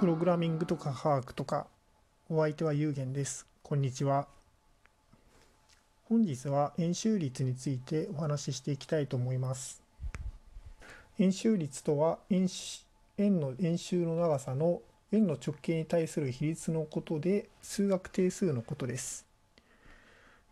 [0.00, 1.66] プログラミングとか科学とか
[2.30, 3.46] お相手は有限です。
[3.62, 4.28] こんにちは。
[6.08, 9.82] 本日は円周率についてお話ししていきたいと思います。
[11.18, 12.48] 円周率とは円
[13.18, 14.80] 円の円周の長さの
[15.12, 19.26] 円の直径に対する比率のことで数学定数のことです。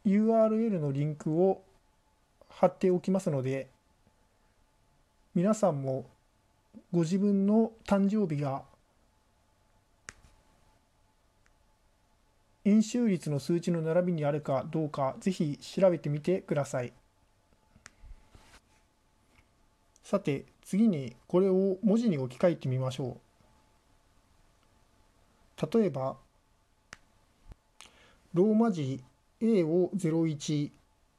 [0.06, 1.64] URL のリンクを
[2.50, 3.68] 貼っておきますので
[5.34, 6.06] 皆さんも
[6.92, 8.62] ご自分の誕生日が
[12.64, 16.94] 円周率の数値の並びにあるかどうかぜひ調べてみてください。
[20.04, 23.33] さて次にこれを文字に置き換えてみましょう。
[25.72, 26.18] 例えば
[28.34, 29.02] ローマ字
[29.40, 30.72] A を01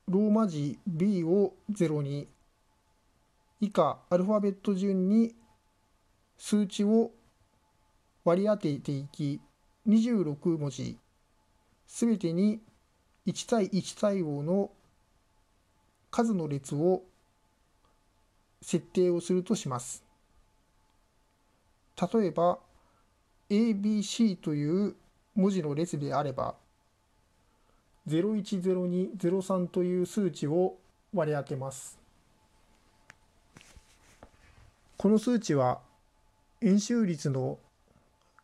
[0.09, 2.27] ローマ字 B を02
[3.61, 5.35] 以下アルファベット順に
[6.37, 7.11] 数値を
[8.25, 9.41] 割り当てていき
[9.89, 10.99] 26文字
[11.87, 12.61] すべてに
[13.27, 14.71] 1対1対応の
[16.11, 17.03] 数の列を
[18.61, 20.05] 設定をするとします。
[22.13, 22.59] 例えば
[23.55, 24.97] ABC という
[25.37, 26.57] 文字の列であれば
[28.09, 30.77] 010203という数値を
[31.15, 31.99] 割り当てます。
[34.97, 35.81] この数値は
[36.61, 37.59] 円周率の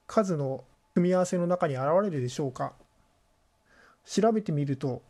[0.07, 0.65] 数の
[0.95, 2.73] 組み合わせの中に現れるでしょうか
[4.05, 5.03] 調べてみると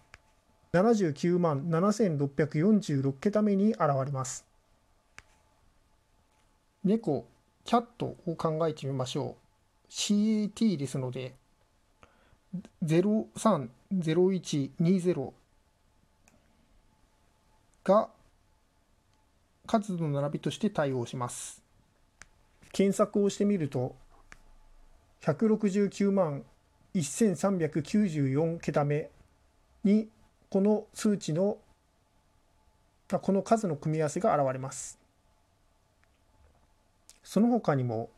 [0.73, 4.47] 79万7646桁目に現れます。
[6.85, 7.27] 猫、
[7.65, 9.50] キャットを考えてみましょう。
[9.91, 11.35] CAT ですので
[12.85, 15.33] 030120
[17.85, 18.09] が
[19.67, 21.63] 数の並びとして対応します。
[22.73, 23.97] 検索をしてみると
[25.23, 26.45] 169万
[26.95, 29.11] 1394桁目
[29.85, 30.09] に
[30.49, 31.59] この数値の
[33.09, 34.99] この数の組み合わせが現れます。
[37.23, 38.11] その他にも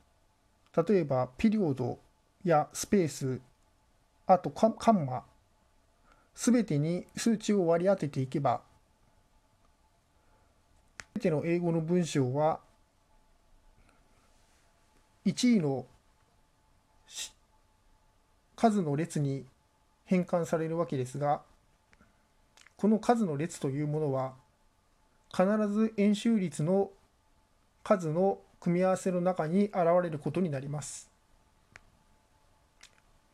[0.77, 1.99] 例えばピリオド
[2.45, 3.41] やスペース
[4.27, 5.25] あとカンマ
[6.35, 8.63] 全てに数値を割り当てていけば
[11.15, 12.61] 全ての英語の文章は
[15.27, 15.87] 1位の
[18.57, 19.45] 数の列に
[20.05, 21.43] 変換されるわけですが
[22.77, 24.33] この数の列というものは
[25.31, 26.91] 必ず円周率の
[27.83, 31.11] 数の組み合わせの中に現れることになります。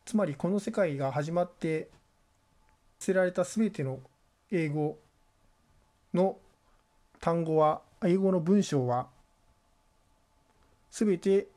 [0.06, 1.90] つまりこの世界が始まって
[2.98, 4.00] 捨てられた全ての
[4.50, 4.96] 英語
[6.14, 6.38] の
[7.20, 9.08] 単語は英語の文章は
[10.90, 11.48] 全て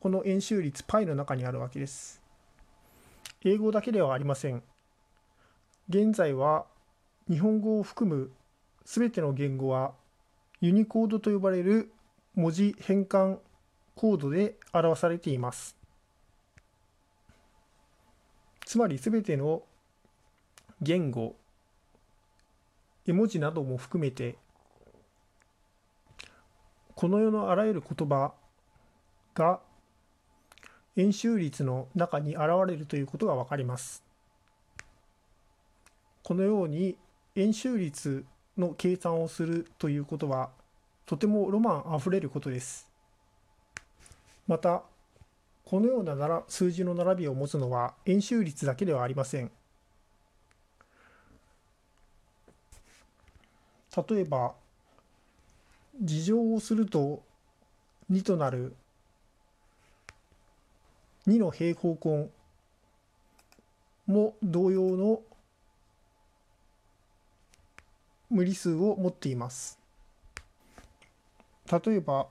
[0.00, 2.20] この円周率 π の中にあるわけです。
[3.44, 4.64] 英語だけではありません。
[5.88, 6.66] 現在は
[7.28, 8.32] 日本語を含む
[8.84, 9.92] 全ての言語は
[10.60, 11.92] ユニコードと呼ばれる
[12.34, 13.38] 文字変換
[13.94, 15.76] コードで表されています。
[18.64, 19.62] つまり全ての
[20.80, 21.36] 言語、
[23.06, 24.36] 絵文字なども含めて
[27.00, 28.34] この世のあらゆる言葉
[29.34, 29.60] が
[30.96, 34.04] 円周率の中に現れるということが分かります。
[36.22, 36.98] このように
[37.36, 38.26] 円周率
[38.58, 40.50] の計算をするということは
[41.10, 42.88] とてもロマンあふれることです。
[44.46, 44.84] また
[45.64, 49.50] このようななら数字の並びを持つのは円周率だけではありません。
[54.08, 54.54] 例えば
[56.00, 57.24] 事乗をすると
[58.08, 58.76] 2となる
[61.26, 62.30] 2の平方根
[64.06, 65.22] も同様の
[68.30, 69.79] 無理数を持っています。
[71.70, 72.26] 例えば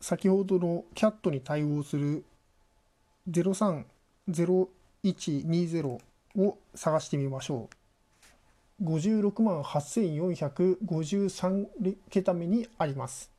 [0.00, 2.24] 先ほどの CAT に対応する
[3.30, 5.98] 030120
[6.36, 7.70] を探してみましょ
[8.80, 8.84] う。
[8.84, 13.34] 56万8453桁目にあります。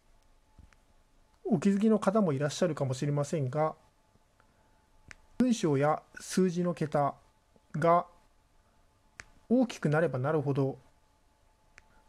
[1.50, 3.76] お気づきの方もいらっしゃるかもしれませんが
[5.38, 7.14] 文章や数字の桁
[7.74, 8.06] が
[9.48, 10.78] 大きくなればなるほど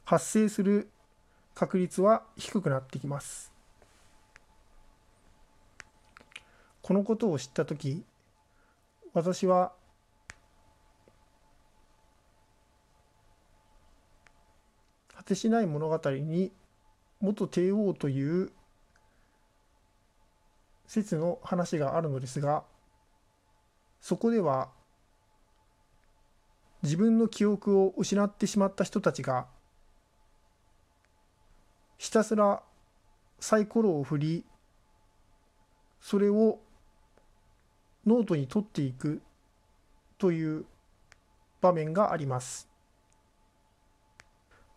[0.04, 0.90] 発生する
[1.58, 3.52] 確率は低くなってきます。
[6.82, 8.04] このことを知った時
[9.12, 9.72] 私は
[15.16, 16.52] 果てしない物語に
[17.20, 18.52] 元帝王という
[20.86, 22.62] 説の話があるのですが
[24.00, 24.68] そこでは
[26.84, 29.48] 自分の記憶を失ってしまった人たちが
[31.98, 32.62] ひたすら
[33.40, 34.44] サイコロを振り
[36.00, 36.60] それを
[38.06, 39.20] ノートに取っていく
[40.16, 40.64] という
[41.60, 42.68] 場面があります。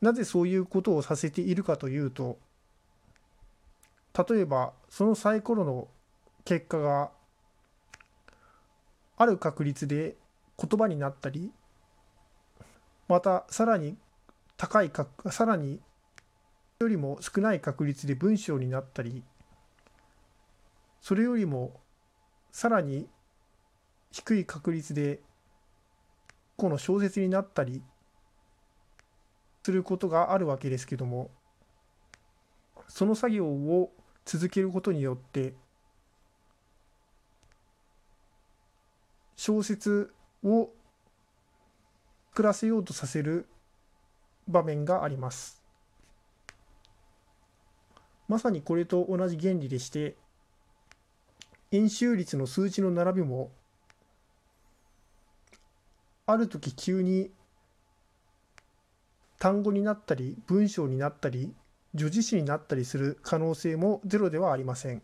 [0.01, 2.39] なぜそういうことをさせているかというと
[4.27, 5.87] 例えばそのサイコロの
[6.43, 7.11] 結果が
[9.15, 10.15] ある確率で
[10.57, 11.51] 言葉になったり
[13.07, 13.95] またさらに
[14.57, 14.91] 高い
[15.29, 15.79] さらに
[16.81, 19.23] よりも少ない確率で文章になったり
[21.01, 21.79] それよりも
[22.51, 23.07] さらに
[24.11, 25.19] 低い確率で
[26.57, 27.81] この小説になったり
[29.63, 31.29] することがあるわけですけども
[32.87, 33.91] その作業を
[34.25, 35.53] 続けることによって
[39.35, 40.13] 小説
[40.43, 40.69] を
[42.33, 43.47] 暮らせようとさせる
[44.47, 45.60] 場面があります。
[48.31, 50.15] まさにこれと同じ原理でして
[51.73, 53.51] 円周率の数値の並びも
[56.25, 57.29] ある時急に
[59.37, 61.53] 単語になったり文章になったり
[61.93, 65.01] 助詞詞になったりする可能性もゼロではありません。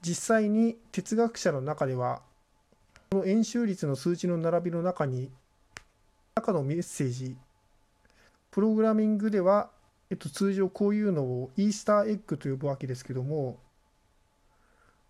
[0.00, 2.22] 実際に哲学者の中では
[3.12, 5.30] この円周率の数値の並びの中に
[6.34, 7.36] 中のメッセージ
[8.50, 9.70] プログラミングでは
[10.12, 13.58] えっと、通常こういうのをイースターエッグと呼ぶわけですけども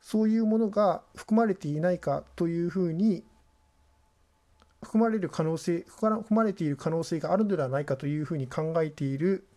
[0.00, 3.24] そういうものが含まれていないかというふうに
[4.80, 9.48] 含まれる可能性含まれている可能性があるのではないかというふうに考えている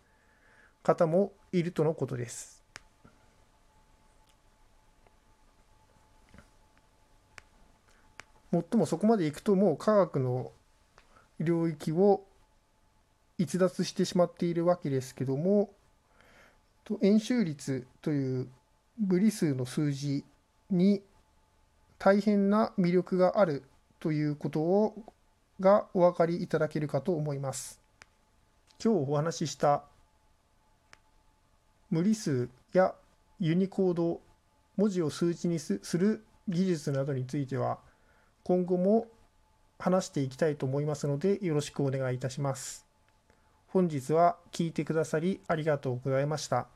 [0.82, 2.64] 方もいるとのことです。
[8.50, 10.54] もっともそこまでいくともう科学の
[11.40, 12.25] 領域を
[13.38, 15.72] 逸脱してしまっているわけですけども
[17.01, 18.48] 円周率という
[19.00, 20.24] 無理数の数字
[20.70, 21.01] に
[21.98, 23.63] 大変な魅力がある
[24.00, 24.94] ということを
[25.60, 27.80] がお分かりいただけるかと思います。
[28.84, 29.84] 今日お話しした
[31.89, 32.94] 無理数や
[33.39, 34.22] ユニコード
[34.75, 37.80] 文字を数値にする技術などについては
[38.44, 39.08] 今後も
[39.80, 42.85] 話していきたいと思いますのでよろしくお願いいたします。
[43.75, 46.75] 本日は聞いてくださりありがとうございました。